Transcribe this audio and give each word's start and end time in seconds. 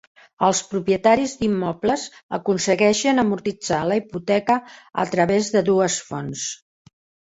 Els 0.45 0.59
propietaris 0.69 1.35
d'immobles 1.41 2.05
aconsegueixen 2.39 3.25
amortitzar 3.25 3.83
la 3.91 3.99
hipoteca 4.03 4.57
a 5.05 5.07
través 5.15 5.53
de 5.57 5.63
dues 5.73 5.99
fonts. 6.09 6.49